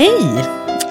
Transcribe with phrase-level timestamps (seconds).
[0.00, 0.44] Hej!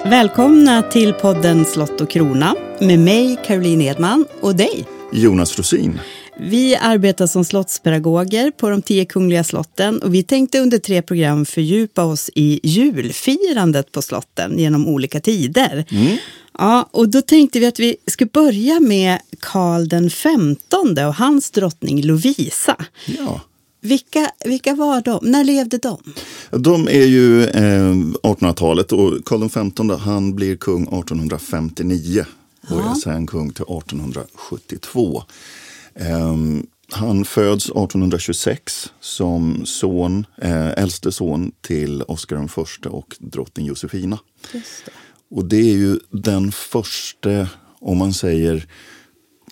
[0.04, 6.00] Välkomna till podden Slott och krona med mig Caroline Edman och dig Jonas Rosin.
[6.40, 11.46] Vi arbetar som slottspedagoger på de tio kungliga slotten och vi tänkte under tre program
[11.46, 15.84] fördjupa oss i julfirandet på slotten genom olika tider.
[15.90, 16.16] Mm.
[16.58, 21.50] Ja, och då tänkte vi att vi skulle börja med Karl den femtonde och hans
[21.50, 22.76] drottning Lovisa.
[23.06, 23.40] Ja.
[23.80, 25.18] Vilka, vilka var de?
[25.22, 25.98] När levde de?
[26.50, 32.24] De är ju eh, 1800-talet och Karl XV han blir kung 1859
[32.62, 32.90] och Ja.
[32.90, 35.22] är sen kung till 1872.
[35.94, 36.36] Eh,
[36.92, 44.18] han föds 1826 som son, eh, äldste son till Oscar I och drottning Josefina.
[44.52, 44.62] Det.
[45.30, 47.48] Och det är ju den första,
[47.80, 48.66] om man säger,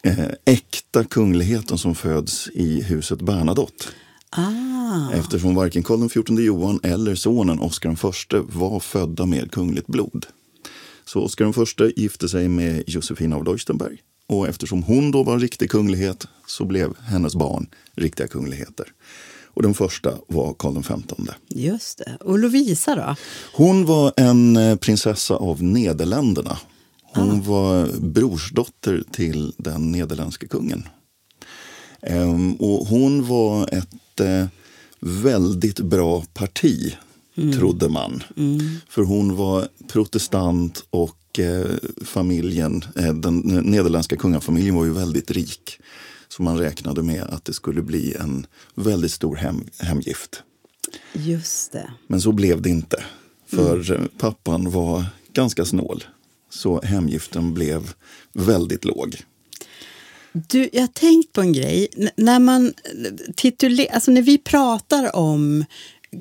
[0.02, 3.84] eh, äkta kungligheten som föds i huset Bernadotte.
[4.30, 10.26] Ah, Eftersom varken Karl XIV Johan eller sonen Oscar I var födda med kungligt blod.
[11.04, 13.98] Så Oscar I gifte sig med Josefina av Leuchtenberg.
[14.26, 18.86] Och eftersom hon då var en riktig kunglighet så blev hennes barn riktiga kungligheter.
[19.44, 20.92] Och den första var Karl XV.
[21.48, 22.18] just det.
[22.20, 23.16] Och Lovisa då?
[23.54, 26.58] Hon var en eh, prinsessa av Nederländerna.
[27.02, 30.88] Hon var brorsdotter till den nederländske kungen.
[32.02, 33.88] Ehm, och hon var ett
[34.20, 34.46] eh,
[35.00, 36.96] väldigt bra parti,
[37.58, 38.22] trodde man.
[38.88, 41.66] För hon var protestant och eh,
[42.04, 45.78] familjen, eh, den nederländska kungafamiljen var ju väldigt rik.
[46.28, 50.42] Så man räknade med att det skulle bli en väldigt stor hem, hemgift.
[51.12, 51.90] Just det.
[52.06, 53.04] Men så blev det inte.
[53.46, 56.04] För eh, pappan var ganska snål.
[56.50, 57.94] Så hemgiften blev
[58.32, 59.22] väldigt låg.
[60.32, 61.88] Du, jag har tänkt på en grej.
[61.96, 62.72] N- när man
[63.92, 65.64] alltså när vi pratar om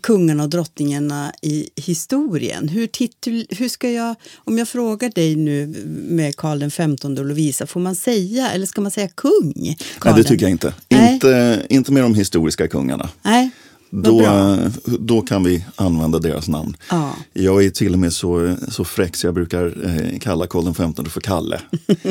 [0.04, 5.68] kungarna och drottningarna i historien, hur, titul, hur ska jag, om jag frågar dig nu
[6.10, 9.54] med Karl XV och Lovisa, får man säga, eller ska man säga kung?
[9.56, 10.74] Nej, Karl det den- tycker jag inte.
[10.90, 11.14] Nej.
[11.14, 13.10] Inte, inte med de historiska kungarna.
[13.22, 13.50] Nej,
[13.90, 14.58] Då,
[15.00, 16.78] då kan vi använda deras namn.
[16.90, 17.16] Ja.
[17.34, 21.10] Jag är till och med så, så fräck så jag brukar eh, kalla Karl XV
[21.10, 21.62] för Kalle.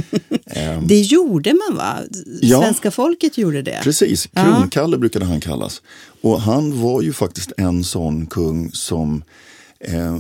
[0.46, 1.96] Ehm, Det gjorde man va?
[2.40, 2.60] Ja.
[2.62, 3.80] Svenska folket gjorde det.
[3.82, 4.42] Precis, Ja.
[4.44, 5.82] Kronkalle brukade han kallas.
[6.20, 9.22] Och han var ju faktiskt en sån kung som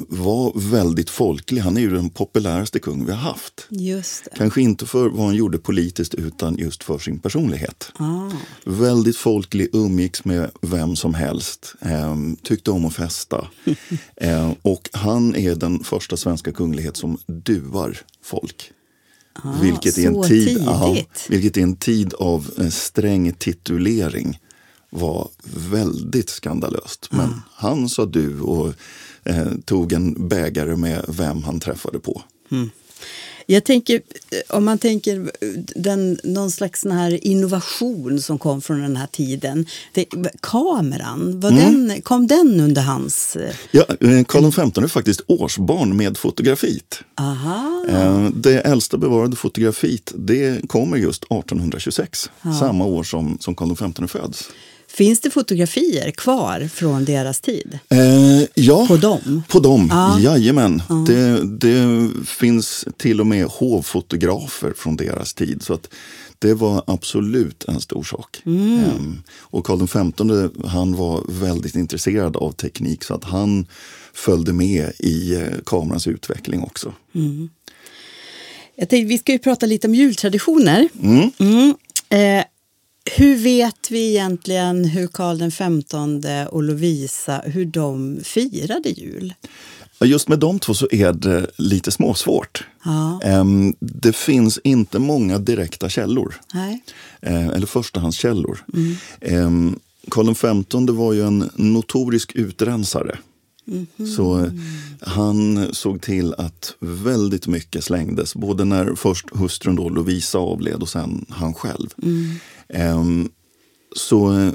[0.08, 1.60] var väldigt folklig.
[1.60, 3.66] Han är ju den populäraste kung vi har haft.
[4.36, 7.92] Kanske inte för vad han gjorde politiskt utan just för sin personlighet.
[7.96, 8.30] Ah.
[8.64, 13.46] Väldigt folklig, umgicks med vem som helst, eh, tyckte om att festa.
[14.16, 18.72] eh, och han är den första svenska kunglighet som duar folk.
[19.42, 20.96] Ah, vilket, så en tid, ja,
[21.28, 24.38] vilket i en tid av eh, sträng titulering
[24.90, 25.28] var
[25.70, 27.08] väldigt skandalöst.
[27.10, 27.40] Men Ah.
[27.54, 28.72] han sa du och
[29.24, 32.22] eh, tog en bägare med vem han träffade på.
[33.48, 34.00] Jag tänker,
[34.48, 35.30] om man tänker
[35.80, 39.66] den, någon slags sån här innovation som kom från den här tiden.
[39.92, 40.04] Det,
[40.42, 41.88] kameran, var Mm.
[41.88, 43.36] den, kom den under hans...
[43.36, 47.00] eh, Ja, eh, Karl XV är faktiskt årsbarn med fotografit.
[47.14, 52.30] Aha, Eh, Det äldsta bevarade fotografiet det kommer just 1826,
[52.60, 54.44] samma år som, som Karl XV föds.
[54.96, 57.78] Finns det fotografier kvar från deras tid?
[57.90, 59.42] Eh, ja, På dem?
[59.48, 60.18] På dem, Ja.
[60.20, 60.82] jajamän.
[61.06, 65.62] Det, det finns till och med hovfotografer från deras tid.
[65.62, 65.88] Så att
[66.38, 68.42] det var absolut en stor sak.
[68.46, 73.66] Ehm, och Karl XV han var väldigt intresserad av teknik så att han
[74.14, 76.92] följde med i eh, kamerans utveckling också.
[78.76, 80.88] Jag tänkte, vi ska ju prata lite om jultraditioner.
[81.02, 81.30] Mm.
[81.38, 81.74] Mm.
[82.08, 82.44] Eh,
[83.12, 89.34] hur vet vi egentligen hur Karl XV och Lovisa hur de firade jul?
[90.04, 92.64] Just med de två så är det lite småsvårt.
[92.84, 96.34] Ja, Ehm, det finns inte många direkta källor.
[96.54, 96.82] nej.
[97.20, 98.64] eh, eller förstahandskällor.
[99.20, 99.50] Eh,
[100.10, 103.18] Karl XV var ju en notorisk utrensare.
[104.16, 104.50] Så eh,
[105.00, 108.34] han såg till att väldigt mycket slängdes.
[108.34, 111.88] Både när först hustrun då Lovisa avled och sen han själv.
[112.02, 112.08] Eh,
[112.68, 113.28] Ehm,
[113.96, 114.52] så eh,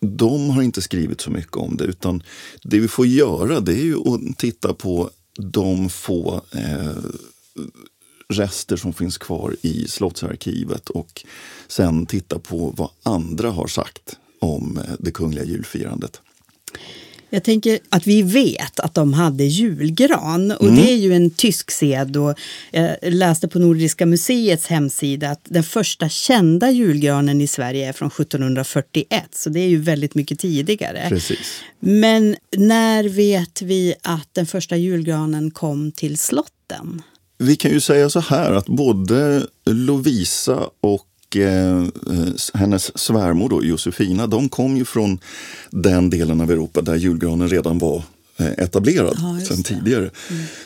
[0.00, 1.84] de har inte skrivit så mycket om det.
[1.84, 2.22] Utan
[2.62, 6.96] det vi får göra det är ju att titta på de få eh,
[8.28, 11.24] rester som finns kvar i Slottsarkivet och
[11.68, 16.20] sen titta på vad andra har sagt om eh, det kungliga julfirandet.
[17.30, 20.76] Jag tänker att vi vet att de hade julgran och Mm.
[20.76, 22.16] det är ju en tysk sed.
[22.16, 22.34] Och
[22.70, 28.08] jag läste på Nordiska museets hemsida att den första kända julgranen i Sverige är från
[28.10, 31.06] 1741, så det är ju väldigt mycket tidigare.
[31.08, 31.60] Precis.
[31.80, 37.02] Men när vet vi att den första julgranen kom till slotten?
[37.38, 41.84] Vi kan ju säga så här att både Lovisa och eh,
[42.54, 45.18] hennes svärmor då, Josefina, de kom ju från
[45.70, 48.02] den delen av Europa där julgranen redan var
[48.36, 49.70] eh, etablerad Ja, sedan det.
[49.70, 49.84] Mm.
[49.84, 50.10] tidigare.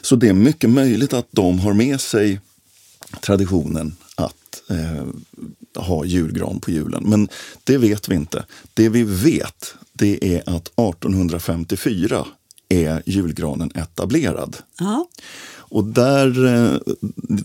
[0.02, 2.40] Så det är mycket möjligt att de har med sig
[3.20, 5.04] traditionen att eh,
[5.82, 7.02] ha julgran på julen.
[7.06, 7.28] Men
[7.64, 8.44] det vet vi inte.
[8.74, 12.26] Det vi vet det är att 1854
[12.68, 14.56] är julgranen etablerad.
[14.78, 15.06] Ja,
[15.72, 16.78] Och där, eh,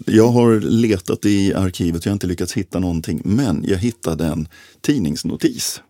[0.05, 4.47] jag har letat i arkivet, jag har inte lyckats hitta någonting, men jag hittade en
[4.81, 5.81] tidningsnotis.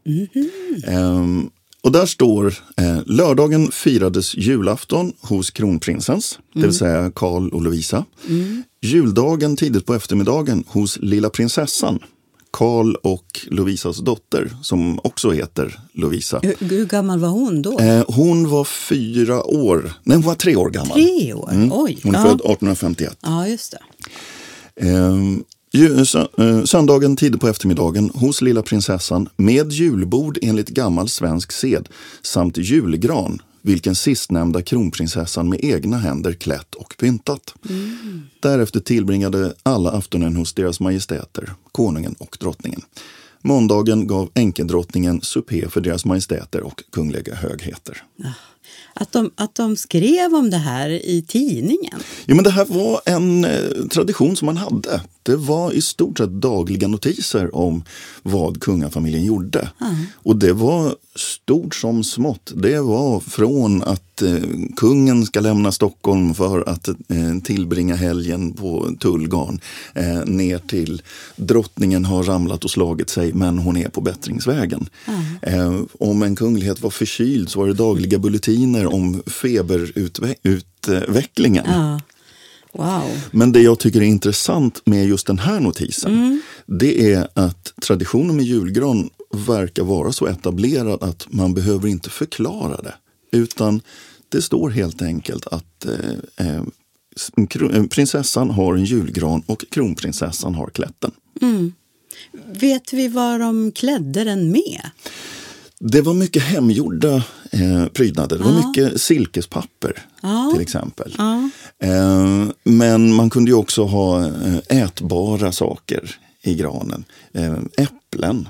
[0.88, 1.50] Ehm,
[1.81, 8.06] och där står, eh, lördagen firades julafton hos kronprinsens, det vill säga Karl och Lovisa.
[8.81, 12.00] Juldagen tidigt på eftermiddagen hos lilla prinsessan,
[12.52, 16.40] Karl och Lovisas dotter, som också heter Lovisa.
[16.44, 17.80] hur, hur gammal var hon då?
[17.80, 20.94] Eh, hon var fyra år, nej hon var tre år gammal.
[20.98, 21.70] Tre år?
[21.72, 22.00] Oj!
[22.04, 22.24] Hon är ja.
[22.24, 23.18] född 1851.
[23.22, 23.80] ja, just det.
[24.88, 25.44] Ehm,
[26.38, 31.90] eh, Söndagen tidigt på eftermiddagen hos lilla prinsessan med julbord enligt gammal svensk sed
[32.22, 37.54] samt julgran vilken sistnämnda kronprinsessan med egna händer klätt och pyntat.
[38.40, 42.81] Därefter tillbringade alla aftonen hos deras majestäter, konungen och drottningen.
[43.42, 48.04] Måndagen gav enkedrottningen supé för deras majestäter och kungliga högheter.
[48.24, 48.28] Ah.
[48.94, 52.00] Att de, att de skrev om det här i tidningen.
[52.25, 55.02] Jo, men det här var en eh, tradition som man hade.
[55.24, 57.84] Det var i stort sett dagliga notiser om
[58.24, 59.69] vad kungafamiljen gjorde.
[60.14, 62.52] Och det var stort som smått.
[62.56, 64.36] Det var från att eh,
[64.75, 66.96] kungen ska lämna Stockholm för att eh,
[67.44, 69.60] tillbringa helgen på Tullgarn
[69.94, 71.02] eh, ner till
[71.36, 74.90] drottningen har ramlat och slagit sig men hon är på bättringsvägen.
[75.42, 78.56] Eh, om en kunglighet var förkyld så var det dagliga bulletiner
[78.88, 81.65] om feberutvecklingen.
[81.68, 82.01] Ja.
[82.74, 83.04] Wow.
[83.31, 88.36] Men det jag tycker är intressant med just den här notisen, det är att traditionen
[88.36, 92.95] med julgran verkar vara så etablerad att man behöver inte förklara det.
[93.31, 93.81] Utan
[94.30, 96.63] det står helt enkelt att eh, eh,
[97.89, 101.12] prinsessan har en julgran och kronprinsessan har klätt den.
[102.45, 104.81] Vet vi vad de klädde den med?
[105.80, 107.16] Det var mycket hemgjorda
[107.52, 108.38] eh, prydnader.
[108.38, 108.68] Det var Ja.
[108.68, 110.50] mycket silkespapper Ja.
[110.54, 111.16] till exempel.
[111.18, 111.50] Ja.
[111.84, 117.06] Eh, men man kunde ju också ha eh, ätbara saker i granen.
[117.34, 118.50] Eh, äpplen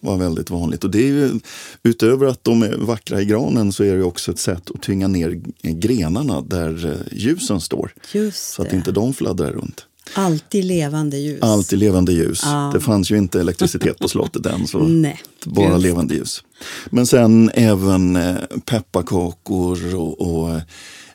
[0.00, 0.84] var väldigt vanligt.
[0.84, 1.40] Och det är ju,
[1.82, 5.08] utöver att de är vackra i granen så är det också ett sätt att tynga
[5.08, 7.94] ner grenarna där eh, ljusen står.
[8.32, 9.86] Så att inte de fladdrar runt.
[10.14, 11.42] Alltid levande ljus.
[11.42, 12.40] Alltid levande ljus.
[12.44, 12.70] Ja.
[12.74, 14.66] Det fanns ju inte elektricitet på slottet än.
[14.66, 16.44] Så Nej, bara just levande ljus.
[16.90, 18.34] Men sen även eh,
[18.64, 20.50] pepparkakor och, och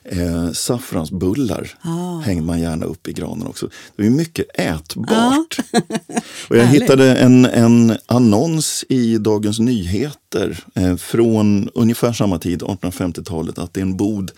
[0.04, 2.18] eh, saffransbullar Ah.
[2.20, 3.68] hängde man gärna upp i granen också.
[3.96, 5.58] Det är mycket ätbart.
[6.48, 13.58] och jag hittade en, en annons i Dagens Nyheter eh, från ungefär samma tid, 1850-talet,
[13.58, 14.30] att det är en bod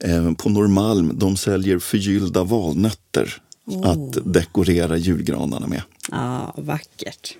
[0.00, 1.12] eh, på Norrmalm.
[1.18, 3.36] De säljer förgyllda valnötter
[3.82, 5.82] att dekorera julgranarna med.
[6.10, 7.36] Ja, vackert.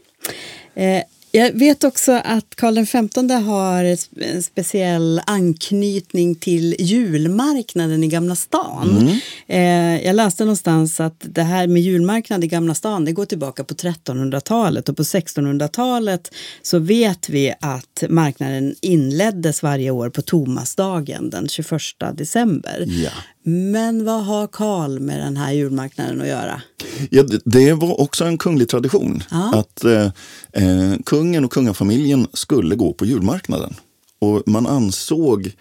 [0.75, 1.03] Eh,
[1.33, 9.11] jag vet också att Karl XV har en speciell anknytning till julmarknaden i Gamla stan.
[9.47, 13.65] Eh, jag läste någonstans att det här med julmarknad i Gamla stan det går tillbaka
[13.65, 21.31] på 1300-talet och på 1600-talet så vet vi att marknaden inleddes varje år på Tomasdagen
[21.31, 21.81] den 21
[22.15, 22.85] december.
[22.87, 23.11] Ja.
[23.43, 26.63] Men vad har Karl med den här julmarknaden att göra?
[27.11, 29.55] Ja, det- var också en kunglig tradition Ja.
[29.59, 30.05] att eh,
[30.53, 33.75] eh, kungen och kungafamiljen skulle gå på julmarknaden.
[34.21, 35.53] Och man ansåg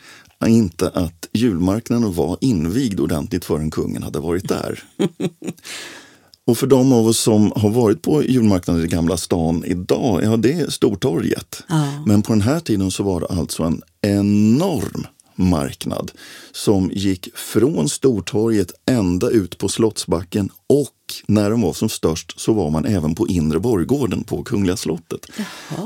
[0.46, 4.84] inte att julmarknaden var invigd ordentligt förrän kungen hade varit där.
[6.48, 10.38] och för de av oss som har varit på julmarknaden i Gamla stan idag, ja
[10.38, 11.64] det är Stortorget.
[11.70, 12.04] Ja.
[12.06, 16.12] Men på den här tiden så var det alltså en enorm marknad
[16.52, 20.94] som gick från Stortorget ända ut på Slottsbacken och
[21.28, 25.28] när den var som störst så var man även på Inre Borggården på Kungliga slottet.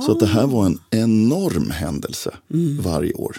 [0.05, 2.31] Så att det här var en enorm händelse
[2.79, 3.37] varje år.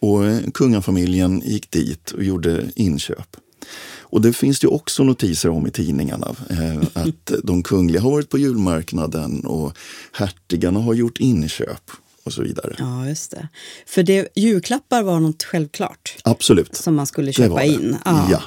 [0.00, 3.36] Och eh, kungafamiljen gick dit och gjorde inköp.
[4.10, 6.36] Och det finns ju också notiser om i tidningarna.
[6.50, 9.76] Eh, att de kungliga har varit på julmarknaden och
[10.12, 11.90] hertigarna har gjort inköp.
[12.28, 12.74] Och så vidare.
[12.78, 13.48] Ja, just det.
[13.86, 16.76] För det, julklappar var något självklart Absolut.
[16.76, 17.96] som man skulle köpa in.
[18.04, 18.42] Ja.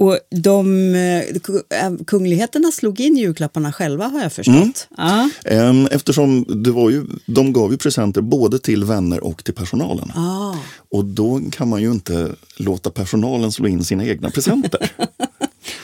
[0.00, 4.88] Och de eh, kungligheterna slog in julklapparna själva har jag förstått.
[4.98, 5.30] Mm.
[5.44, 5.50] Ja.
[5.50, 10.12] Ehm, Eftersom det var ju, de gav ju presenter både till vänner och till personalen.
[10.14, 10.54] Ah.
[10.90, 14.92] Och då kan man ju inte låta personalen slå in sina egna presenter.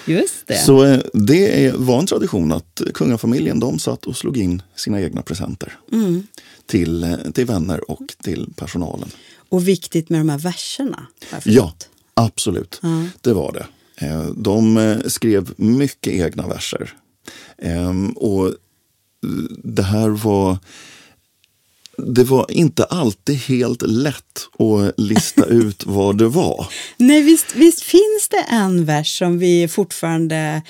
[0.06, 0.58] Just det.
[0.58, 5.23] Så eh, det var en tradition att kungafamiljen de satt och slog in sina egna
[5.23, 5.78] presenter.
[5.92, 6.26] Mm.
[6.66, 9.08] Till, eh, till vänner och till personalen.
[9.49, 11.06] Och viktigt med de här verserna.
[11.44, 11.75] Ja,
[12.14, 12.80] absolut.
[13.20, 13.66] Det var det.
[14.06, 16.92] Eh, De skrev mycket egna verser.
[17.58, 18.54] Ehm, Och
[19.62, 20.58] det här var...
[21.98, 26.66] Det var inte alltid helt lätt att lista ut vad det var.
[26.96, 30.62] Nej, visst, visst finns det en vers som vi fortfarande...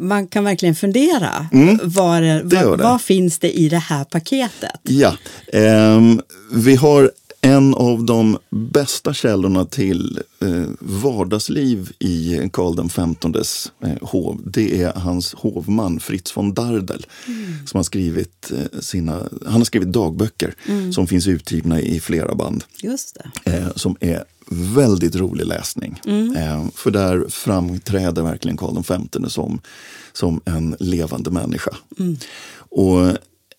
[0.00, 1.48] Man kan verkligen fundera.
[1.82, 2.48] Vad, det, Mm.
[2.48, 2.82] det gör vad, det.
[2.84, 4.80] vad finns det i det här paketet?
[4.82, 5.16] Ja,
[5.52, 6.20] ehm,
[6.52, 14.40] vi har en av de bästa källorna till eh, vardagsliv i Karl XVs eh, hov.
[14.44, 17.06] Det är hans hovman Fritz von Dardel
[17.66, 20.54] som har skrivit, eh, sina, han har skrivit dagböcker
[20.92, 22.64] som finns utgivna i flera band.
[22.82, 23.50] Just det.
[23.52, 26.00] Eh, som är väldigt rolig läsning.
[26.36, 29.60] Eh, för där framträder verkligen Karl XV som,
[30.12, 31.76] som en levande människa.
[32.58, 33.00] Och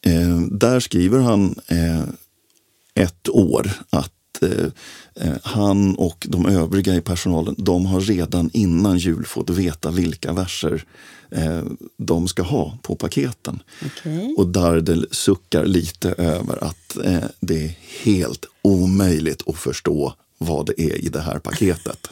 [0.05, 2.03] eh, där skriver han eh,
[2.93, 4.65] ett år att eh,
[5.15, 10.33] eh, han och de övriga i personalen, de har redan innan jul fått veta vilka
[10.33, 10.85] verser
[11.31, 11.63] eh,
[11.97, 13.63] de ska ha på paketen.
[13.85, 14.35] Okej.
[14.37, 16.97] Och Dardel suckar lite över att
[17.39, 22.09] det är helt omöjligt att förstå vad det är i det här paketet.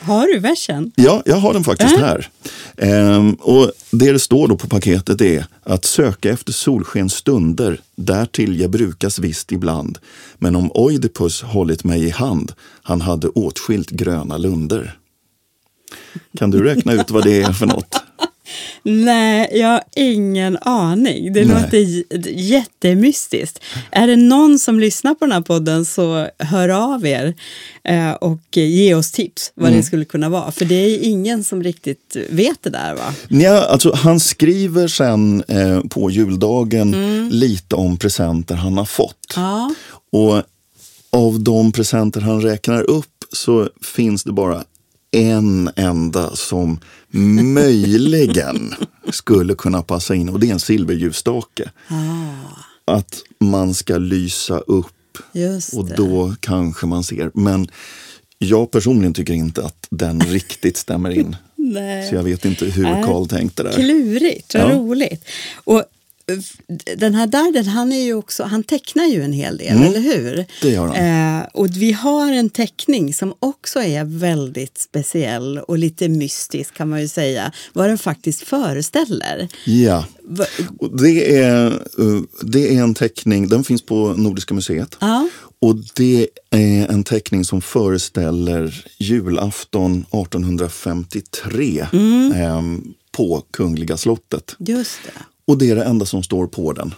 [0.00, 0.92] Har du versen?
[0.94, 2.28] Ja, jag har den faktiskt här.
[2.76, 8.60] Ehm, och det det står då på paketet är att söka efter solskens stunder, därtill
[8.60, 9.98] jag brukas visst ibland.
[10.38, 12.52] Men om Oidipus hållit mig i hand,
[12.82, 14.98] han hade åtskilt gröna lunder.
[16.38, 17.94] Kan du räkna ut vad det är för något?
[18.82, 21.32] Nej, jag har ingen aning.
[21.32, 21.62] Det Nej.
[21.62, 23.60] låter jättemystiskt.
[23.90, 27.34] Är det någon som lyssnar på den här podden så hör av er
[27.84, 29.80] eh, och ge oss tips vad Mm.
[29.80, 30.52] det skulle kunna vara.
[30.52, 33.14] För det är ingen som riktigt vet det där va?
[33.28, 39.32] Ja, alltså, han skriver sen eh, på juldagen lite om presenter han har fått.
[39.36, 39.74] Ja.
[40.12, 40.42] Och
[41.12, 44.64] av de presenter han räknar upp så finns det bara
[45.12, 46.80] en enda som
[47.54, 48.74] möjligen
[49.12, 51.70] skulle kunna passa in och det är en silverljusstake.
[52.84, 54.86] Att man ska lysa upp
[55.74, 57.30] och då kanske man ser.
[57.34, 57.68] Men
[58.38, 61.36] jag personligen tycker inte att den riktigt stämmer in.
[62.08, 63.04] Så jag vet inte hur Nej.
[63.04, 63.72] Karl tänkte där.
[63.72, 64.74] Klurigt, vad Ja.
[64.76, 65.24] roligt.
[65.54, 65.84] Och
[66.96, 70.32] den här Darden, han, är ju också, han tecknar ju en hel del, eller hur?
[70.34, 70.44] Mm.
[70.62, 71.40] Det gör han.
[71.40, 76.88] Eh, och vi har en teckning som också är väldigt speciell och lite mystisk kan
[76.88, 79.48] man ju säga, vad den faktiskt föreställer.
[79.64, 80.04] Ja.
[80.22, 80.44] Va-
[81.02, 84.96] det, är, eh, det är en teckning, den finns på Nordiska museet.
[85.00, 85.28] Ja.
[85.62, 92.32] Och det är en teckning som föreställer julafton 1853 Mm.
[92.32, 92.62] eh,
[93.12, 94.56] på Kungliga slottet.
[94.58, 95.10] Just det.
[95.50, 96.94] Och det är det enda som står på den.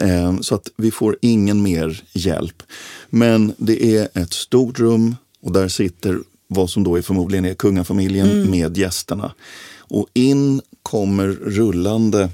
[0.00, 2.62] Eh, så att vi får ingen mer hjälp.
[3.10, 7.54] Men det är ett stort rum och där sitter vad som då är förmodligen är
[7.54, 9.34] kungafamiljen med gästerna.
[9.78, 12.30] Och in kommer rullande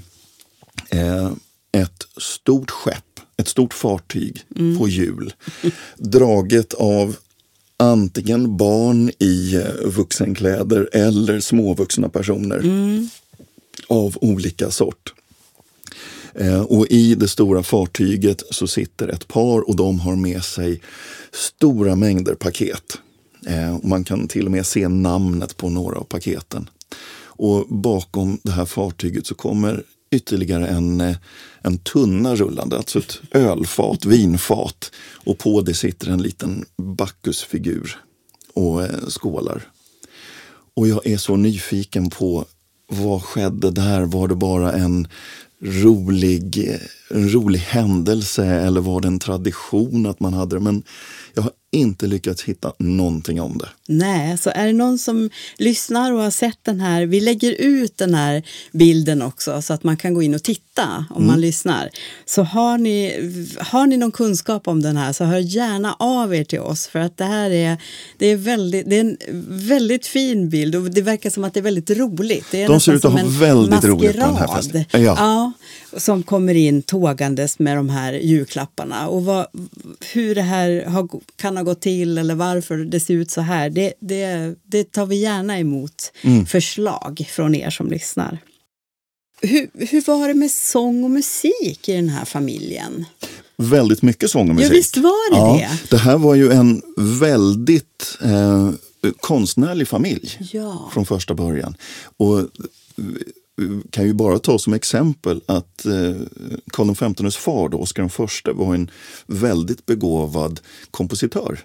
[0.89, 1.31] eh,
[1.71, 4.43] ett stort skepp, ett stort fartyg
[4.77, 5.33] på hjul.
[5.97, 7.15] Draget av
[7.77, 12.63] antingen barn i eh, vuxenkläder eller småvuxna personer
[13.87, 15.13] av olika sort.
[16.37, 20.81] Eh, och i det stora fartyget så sitter ett par och de har med sig
[21.31, 22.97] stora mängder paket.
[23.47, 26.69] Eh, och man kan till och med se namnet på några av paketen.
[27.37, 31.15] Och bakom det här fartyget så kommer ytterligare en, eh,
[31.61, 34.91] en tunna rullande, alltså ett ölfat, vinfat.
[35.13, 37.97] Och på det sitter en liten Bacchusfigur
[38.53, 39.61] och skålar.
[40.73, 42.45] Och jag är så nyfiken på
[42.87, 44.01] vad skedde där?
[44.01, 45.07] Var det bara en
[45.65, 46.77] rolig,
[47.09, 50.59] en rolig händelse eller var det en tradition att man hade det?
[50.59, 50.83] Men
[51.33, 53.69] jag har inte lyckats hitta någonting om det.
[53.87, 57.97] Nej, så är det någon som lyssnar och har sett den här, vi lägger ut
[57.97, 61.89] den här bilden också så att man kan gå in och titta om man lyssnar.
[62.25, 63.13] Så har ni,
[63.59, 66.99] har ni någon kunskap om den här så hör gärna av er till oss för
[66.99, 67.77] att det här är,
[68.17, 69.17] det är, väldigt, det är en
[69.47, 72.45] väldigt fin bild och det verkar som att det är väldigt roligt.
[72.51, 74.63] Det är De ser ut att ha väldigt roligt på den här maskerad.
[74.63, 75.03] festen.
[75.03, 75.15] Ja.
[75.17, 75.51] Ja,
[75.97, 79.07] som kommer in tågandes med de här julklapparna.
[79.07, 79.45] Och vad,
[80.13, 83.69] hur det här har, kan ha gått till eller varför det ser ut så här,
[83.69, 86.45] det, det, det tar vi gärna emot Mm.
[86.45, 88.37] förslag från er som lyssnar.
[89.41, 93.05] Hur, hur var det med sång och musik i den här familjen?
[93.57, 94.71] Väldigt mycket sång och musik.
[94.71, 95.89] Ja, visst var det ja, det.
[95.89, 96.81] Det här var ju en
[97.19, 98.71] väldigt eh,
[99.19, 100.89] konstnärlig familj Ja.
[100.93, 101.77] från första början.
[102.17, 102.39] Och
[103.89, 106.15] kan ju bara ta som exempel att eh,
[106.73, 108.91] Karl XVs far, då, Oscar I, var en
[109.27, 110.59] väldigt begåvad
[110.91, 111.59] kompositör.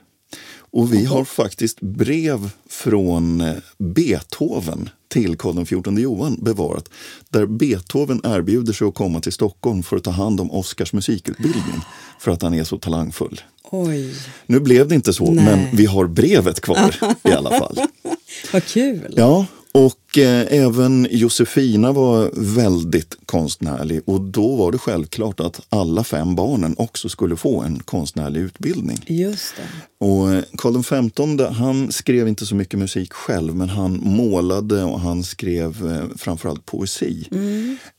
[0.72, 6.88] Och vi har faktiskt brev från eh, Beethoven till Karl XIV Johan bevarat.
[7.28, 11.80] Där Beethoven erbjuder sig att komma till Stockholm för att ta hand om Oscars musikutbildning.
[12.18, 13.40] För att han är så talangfull.
[13.70, 14.14] Oj,
[14.46, 15.44] Nu blev det inte så, Nej.
[15.44, 17.78] men vi har brevet kvar i alla fall.
[18.52, 19.14] vad kul!
[19.16, 26.04] Ja, och eh, även Josefina var väldigt konstnärlig och då var det självklart att alla
[26.04, 28.98] fem barnen också skulle få en konstnärlig utbildning.
[29.06, 30.06] Just det.
[30.06, 35.00] Och eh, Karl XV han skrev inte så mycket musik själv men han målade och
[35.00, 37.28] han skrev eh, framförallt poesi.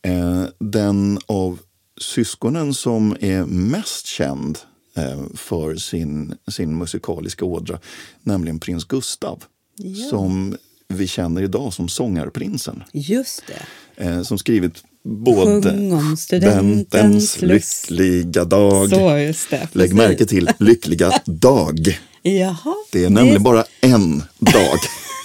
[0.01, 1.59] Eh, den av
[2.01, 4.59] syskonen som är mest känd
[4.95, 7.79] eh, för sin, sin musikaliska ådra,
[8.23, 9.43] nämligen prins Gustav.
[9.77, 10.09] Ja.
[10.09, 10.57] Som
[10.97, 12.83] vi känner idag som sångarprinsen.
[12.93, 13.61] Just det.
[14.05, 18.89] Eh, som skrivit både Sjung om studentens lyckliga dag.
[18.89, 19.57] Så, just det.
[19.57, 19.93] Lägg precis.
[19.93, 21.99] märke till lyckliga dag.
[22.21, 22.75] Jaha.
[22.91, 24.77] Det är nämligen bara en dag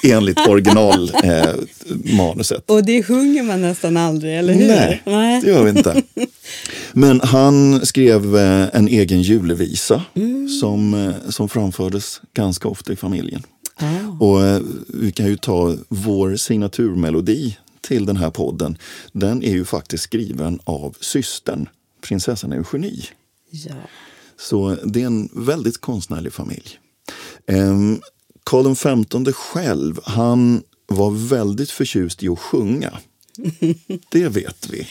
[0.12, 2.70] enligt originalmanuset.
[2.70, 2.76] Eh.
[2.76, 4.68] Och det sjunger man nästan aldrig, eller hur?
[5.04, 6.02] Nej, det gör vi inte.
[6.92, 10.48] Men han skrev eh, en egen julevisa Mm.
[10.48, 13.42] som, eh, som framfördes ganska ofta i familjen.
[13.80, 14.24] Ah.
[14.24, 18.78] Och eh, vi kan ju ta vår signaturmelodi till den här podden.
[19.12, 21.68] Den är ju faktiskt skriven av systern,
[22.00, 23.04] prinsessan Eugenie.
[23.50, 23.74] Ja.
[24.36, 26.78] Så det är en väldigt konstnärlig familj.
[27.46, 28.00] Ehm,
[28.44, 32.98] Karl XV själv, han var väldigt förtjust i att sjunga.
[34.08, 34.88] Det vet vi.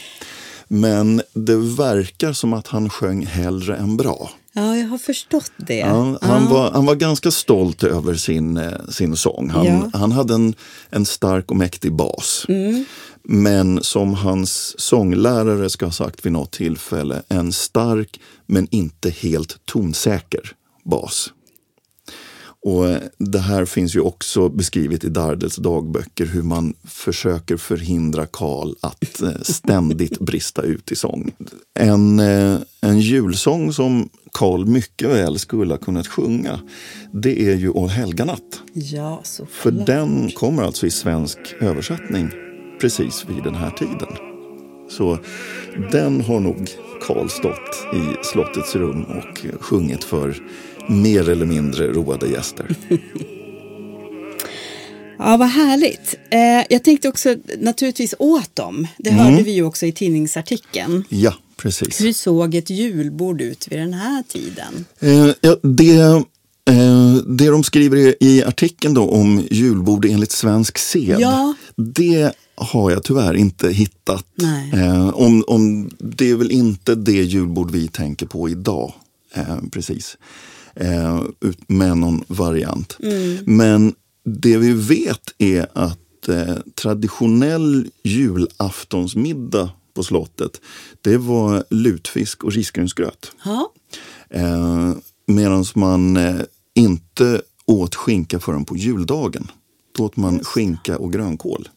[0.68, 4.30] Men det verkar som att han sjöng hellre än bra.
[4.56, 5.76] Ja, jag har förstått det.
[5.78, 9.50] Ja, han, var, han var ganska stolt över sin, eh, sin sång.
[9.50, 9.90] Han, Ja.
[9.92, 10.54] han hade en,
[10.90, 12.46] en stark och mäktig bas.
[13.28, 19.56] Men som hans sånglärare ska ha sagt vid något tillfälle, en stark men inte helt
[19.64, 20.40] tonsäker
[20.84, 21.32] bas.
[22.66, 28.74] Och det här finns ju också beskrivet i Dardels dagböcker hur man försöker förhindra Karl
[28.80, 31.32] att eh, ständigt brista ut i sång.
[31.74, 36.60] En, eh, en julsång som Karl mycket väl skulle ha kunnat sjunga,
[37.12, 38.62] det är ju Å helganatt.
[38.72, 42.30] Ja, För den kommer alltså i svensk översättning
[42.80, 44.08] precis vid den här tiden.
[44.90, 45.18] Så
[45.92, 46.68] den har nog
[47.06, 50.36] Karl stått i slottets rum och sjungit för
[50.88, 52.76] mer eller mindre roade gäster.
[55.18, 56.14] Ja, vad härligt.
[56.30, 58.86] Eh, jag tänkte också naturligtvis åt dem.
[58.98, 61.04] Det hörde vi ju också i tidningsartikeln.
[61.08, 62.00] Ja, precis.
[62.00, 64.84] Hur såg ett julbord ut vid den här tiden?
[65.00, 65.96] Eh, ja, det,
[66.70, 71.54] eh, det de skriver i, artikeln då om julbord enligt svensk sed, Ja.
[71.76, 74.26] det har jag tyvärr inte hittat.
[74.34, 74.70] Nej.
[74.74, 78.92] Eh, om, om, det är väl inte det julbord vi tänker på idag.
[79.34, 80.16] Eh, precis.
[80.80, 82.96] Eh, ut- med någon variant.
[83.44, 90.60] Men det vi vet är att eh, traditionell julaftonsmiddag på slottet,
[91.00, 93.32] det var lutfisk och risgrynsgröt.
[94.30, 94.92] Eh,
[95.26, 96.40] Medan man eh,
[96.74, 99.50] inte åt skinka förrän på juldagen.
[99.96, 101.68] Då åt man skinka och grönkål.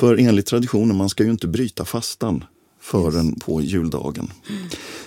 [0.00, 2.44] För enligt traditionen, man ska ju inte bryta fastan
[2.80, 4.30] förrän på juldagen.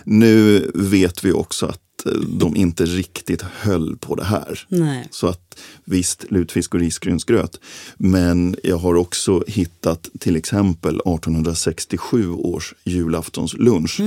[0.03, 1.82] Nu vet vi också att
[2.27, 4.65] de inte riktigt höll på det här.
[4.67, 5.07] nej.
[5.11, 7.59] Så att visst, lutfisk och risgrynsgröt.
[7.97, 13.99] Men jag har också hittat till exempel 1867 års julaftonslunch.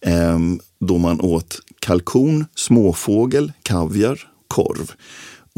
[0.00, 4.92] ehm, då man åt kalkon, småfågel, kaviar, korv.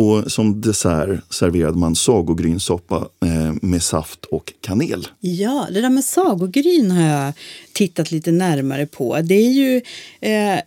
[0.00, 5.06] Och som dessert serverade man sagogrynsoppa eh, med saft och kanel.
[5.20, 7.32] Ja, det där med sagogryn har jag
[7.72, 9.20] tittat lite närmare på.
[9.20, 9.80] Det är ju
[10.20, 10.58] eh,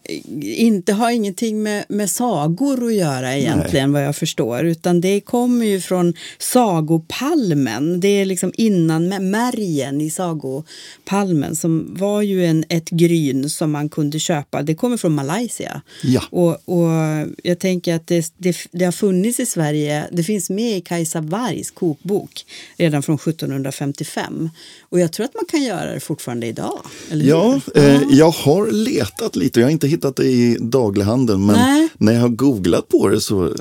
[0.41, 4.65] inte, har ingenting med, med sagor att göra egentligen vad jag förstår.
[4.65, 7.99] Utan det kommer ju från sagopalmen.
[7.99, 13.71] Det är liksom innan med märgen i sagopalmen som var ju en, ett gryn som
[13.71, 14.61] man kunde köpa.
[14.61, 15.81] Det kommer från Malaysia.
[16.03, 16.21] Ja.
[16.29, 16.91] Och, och
[17.43, 20.07] jag tänker att det, det, det har funnits funnits i Sverige.
[20.11, 22.45] Det finns med i Kajsa Wargs kokbok
[22.77, 24.49] redan från 1755.
[24.89, 26.79] Och jag tror att man kan göra det fortfarande idag.
[27.11, 29.59] Ja, eh, jag har letat lite.
[29.59, 31.45] Jag har inte hittat det i daglighandeln.
[31.45, 31.87] Men Nej.
[31.97, 33.55] när jag har googlat på det så,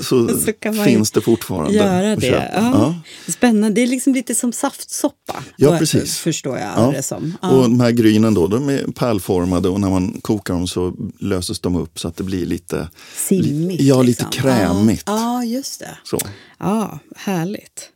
[0.00, 0.28] så,
[0.64, 2.20] Så finns det fortfarande Göra det.
[2.26, 2.46] köpa.
[2.54, 2.94] Ja.
[3.32, 3.74] Spännande.
[3.74, 5.44] Det är liksom lite som saftsoppa.
[5.56, 6.18] Ja, precis.
[6.18, 6.92] Förstår jag Ja.
[6.96, 7.34] det som.
[7.42, 7.50] Ja.
[7.50, 11.60] Och de här grynen då, de är pärlformade och när man kokar dem så löses
[11.60, 12.88] de upp så att det blir lite,
[13.28, 13.82] Simmigt.
[13.82, 14.42] ja, lite liksom.
[14.42, 15.05] krämigt.
[15.06, 15.98] Ja, just det.
[16.04, 16.18] så.
[16.58, 17.90] Ja, härligt.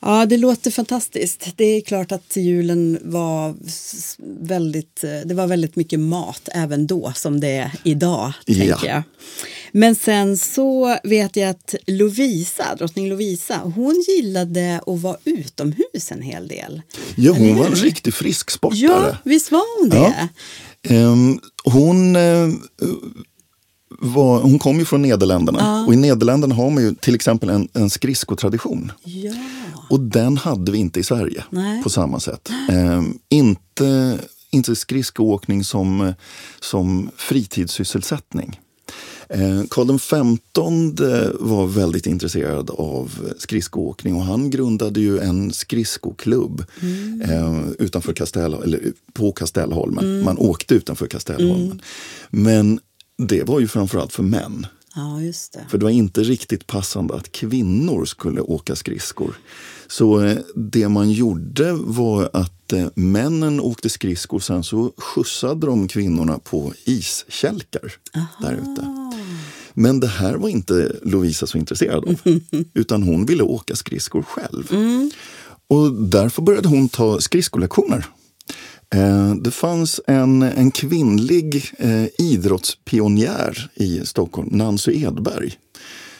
[0.00, 1.48] Ja, det låter fantastiskt.
[1.56, 3.54] Det är klart att julen var
[4.46, 8.32] väldigt, eh, det var väldigt mycket mat även då som det är idag.
[8.46, 8.54] Ja.
[8.54, 9.02] Tänker jag.
[9.72, 16.22] Men sen så vet jag att Lovisa, drottning Lovisa, hon gillade att vara utomhus en
[16.22, 16.82] hel del.
[17.16, 18.80] Ja, hon var en riktig frisksportare.
[18.80, 19.96] Ja, visst var hon det?
[19.96, 20.28] Ja.
[20.94, 22.48] Ehm, hon, eh,
[24.00, 27.68] var, hon kom ju från Nederländerna och i Nederländerna har man ju till exempel en,
[27.72, 28.92] en skridskotradition.
[29.04, 29.32] Ja.
[29.90, 31.82] Och den hade vi inte i Sverige Nej.
[31.82, 32.50] på samma sätt.
[32.70, 34.18] Ehm, inte,
[34.50, 36.14] inte skridskoåkning som,
[36.60, 38.60] som fritidssysselsättning.
[39.28, 46.64] Eh, Karl XV var väldigt intresserad av skridskoåkning och han grundade ju en skridskoklubb
[47.24, 48.80] eh, utanför Kastell, eller
[49.12, 50.24] på Kastellholmen.
[50.24, 51.82] Man åkte utanför Kastellholmen.
[52.30, 52.80] Men
[53.18, 54.66] det var ju framförallt för män.
[54.94, 55.66] ja, just det.
[55.68, 59.34] För det var inte riktigt passande att kvinnor skulle åka skridskor.
[59.86, 65.88] Så eh, det man gjorde var att eh, männen åkte skridskor sen så skjutsade de
[65.88, 67.92] kvinnorna på iskälkar
[68.40, 69.14] där ute.
[69.74, 72.16] Men det här var inte Lovisa så intresserad av.
[72.74, 74.72] Utan hon ville åka skridskor själv.
[75.68, 78.06] Och därför började hon ta skridskolektioner.
[78.94, 85.58] Eh, Det fanns en, en kvinnlig eh, idrottspionjär i Stockholm, Nancy Edberg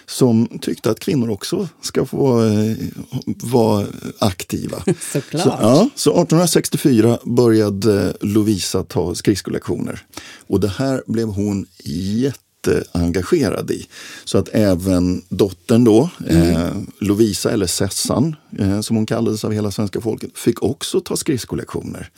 [0.07, 2.77] som tyckte att kvinnor också ska få eh,
[3.43, 3.87] vara
[4.19, 4.83] aktiva.
[5.13, 5.43] Såklart.
[5.43, 10.07] Så, ja, så 1864 började Lovisa ta skridskolektioner.
[10.47, 11.67] Och det här blev hon
[12.67, 13.87] jätteengagerad i.
[14.25, 19.71] Så att även dottern då, eh, Lovisa eller Sessan, eh, som hon kallades av hela
[19.71, 22.11] svenska folket, fick också ta skridskolektioner.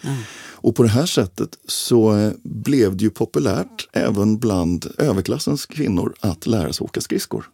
[0.63, 6.15] Och på det här sättet så eh, blev det ju populärt även bland överklassens kvinnor
[6.21, 7.45] att lära sig åka skridskor.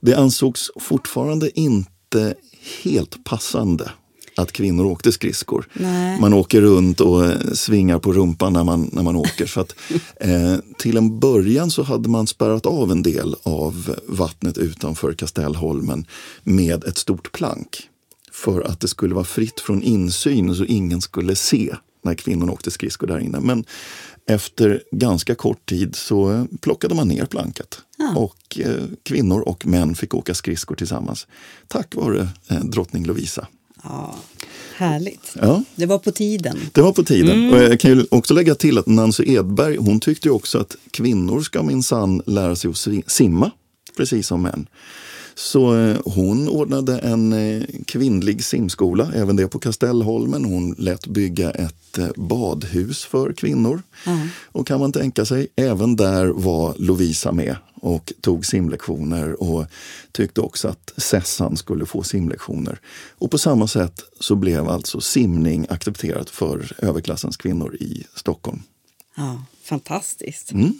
[0.00, 2.34] Det ansågs fortfarande inte
[2.82, 3.90] helt passande
[4.36, 5.68] att kvinnor åkte skridskor.
[5.72, 6.20] Nej.
[6.20, 9.46] Man åker runt och eh, svingar på rumpan när man, när man åker.
[9.46, 9.74] Så att,
[10.20, 16.06] eh, till en början så hade man spärrat av en del av vattnet utanför Kastellholmen
[16.42, 17.88] med ett stort plank.
[18.32, 22.70] För att det skulle vara fritt från insyn så ingen skulle se när kvinnorna åkte
[22.70, 23.40] skridskor där inne.
[23.40, 23.64] Men
[24.26, 27.80] efter ganska kort tid så eh, plockade man ner planket.
[28.16, 31.26] Och eh, kvinnor och män fick åka skridskor tillsammans.
[31.68, 33.48] Tack vare eh, drottning Lovisa.
[33.84, 34.14] Ja,
[34.76, 35.36] härligt.
[35.40, 35.64] Ja.
[35.74, 36.58] Det var på tiden.
[36.72, 37.54] Det var på tiden.
[37.54, 41.40] Och jag kan ju också lägga till att Nancy Edberg hon tyckte också att kvinnor
[41.40, 43.50] ska minsann lära sig att simma,
[43.96, 44.66] precis som män.
[45.34, 50.44] Så eh, hon ordnade en eh, kvinnlig simskola, även det på Kastellholmen.
[50.44, 53.82] Hon lät bygga ett eh, badhus för kvinnor.
[54.42, 59.66] Och kan man tänka sig, även där var Lovisa med och tog simlektioner och
[60.12, 62.78] tyckte också att Sessan skulle få simlektioner.
[63.18, 68.62] Och på samma sätt så blev alltså simning accepterat för överklassens kvinnor i Stockholm.
[69.16, 70.52] Ja, fantastiskt.
[70.52, 70.78] Mm.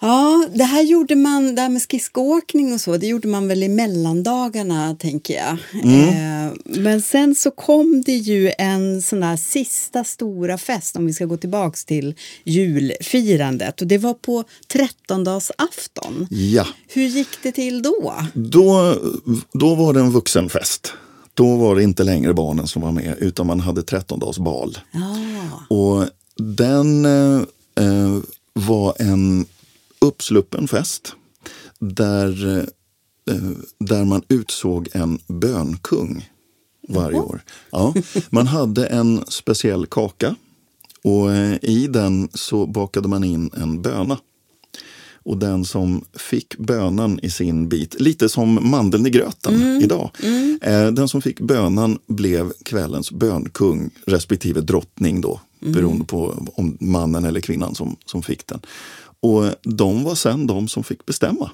[0.00, 3.62] Ja, det här gjorde man, det här med skridskoåkning och så, det gjorde man väl
[3.62, 5.52] i mellandagarna, tänker jag.
[5.84, 11.12] Eh, men sen så kom det ju en sån där sista stora fest, om vi
[11.12, 13.80] ska gå tillbaks till julfirandet.
[13.80, 16.26] Och det var på trettondagsafton.
[16.30, 18.14] Ja, Hur gick det till då?
[18.34, 18.96] då,
[19.52, 20.92] då var det en vuxenfest.
[21.34, 24.78] Då var det inte längre barnen som var med utan man hade 13 dags bal.
[24.92, 26.04] Ja, Och
[26.36, 27.40] den eh,
[27.84, 28.18] eh,
[28.52, 29.46] var en
[30.00, 31.14] uppsluppen fest
[31.78, 32.58] där,
[33.30, 36.30] eh, där man utsåg en bönkung
[36.88, 37.40] varje år.
[37.70, 37.94] Ja,
[38.30, 40.34] man hade en speciell kaka
[41.04, 44.18] och eh, i den så bakade man in en böna.
[45.22, 50.10] Och den som fick bönan i sin bit, lite som mandeln i gröten idag.
[50.62, 55.40] Eh, den som fick bönan blev kvällens bönkung respektive drottning då.
[55.60, 58.60] Beroende på om mannen eller kvinnan som, som fick den.
[59.20, 61.50] Och de var sen de som fick bestämma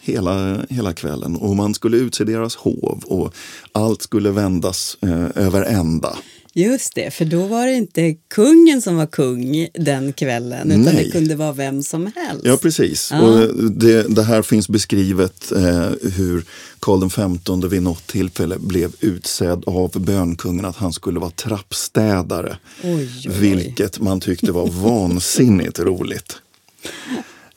[0.00, 1.36] hela, hela kvällen.
[1.36, 3.34] Och man skulle utse deras hov och
[3.72, 6.16] allt skulle vändas eh, över ända.
[6.52, 11.04] Just det, för då var det inte kungen som var kung den kvällen utan Nej.
[11.04, 12.44] det kunde vara vem som helst.
[12.44, 13.08] Ja, precis.
[13.12, 13.20] Ja.
[13.20, 16.44] Och det, det här finns beskrivet eh, hur
[16.80, 22.56] Karl XV vid något tillfälle blev utsedd av bönkungen att han skulle vara trappstädare.
[22.84, 23.32] Oj, oj.
[23.40, 26.36] Vilket man tyckte var vansinnigt roligt.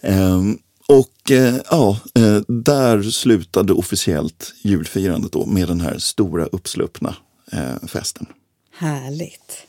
[0.02, 0.58] Ehm,
[0.88, 7.16] och eh, ja, eh, där slutade officiellt julfirandet då med den här stora uppsluppna
[7.52, 8.26] eh, festen.
[8.78, 9.68] Härligt.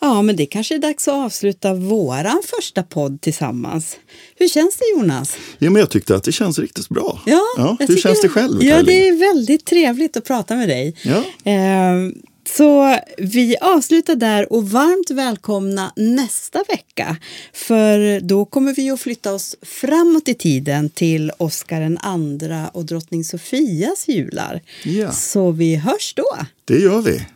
[0.00, 3.96] Ja, men det kanske är dags att avsluta våran första podd tillsammans.
[4.36, 5.36] Hur känns det Jonas?
[5.58, 7.20] Ja, men jag tyckte att det känns riktigt bra.
[7.26, 8.62] Ja, jag hur känns det själv?
[8.62, 8.86] Ja, Caroline?
[8.86, 10.96] det är väldigt trevligt att prata med dig.
[11.02, 11.50] Ja.
[11.52, 12.12] Eh,
[12.44, 17.16] så vi avslutar där och varmt välkomna nästa vecka.
[17.52, 22.84] För då kommer vi att flytta oss framåt i tiden till Oscar den andra och
[22.84, 24.60] drottning Sofias jular.
[24.84, 25.12] Ja.
[25.12, 26.36] Så vi hörs då.
[26.64, 27.26] Det gör vi.